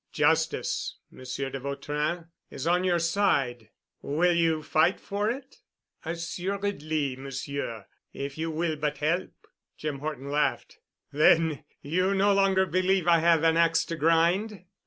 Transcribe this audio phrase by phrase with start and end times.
[0.11, 3.69] "Justice, Monsieur de Vautrin, is on your side.
[4.01, 5.57] Will you fight for it?"
[6.03, 9.31] "Assuredly, Monsieur—if you will but help."
[9.77, 10.79] Jim Horton laughed.
[11.11, 14.65] "Then you no longer believe I have an ax to grind?"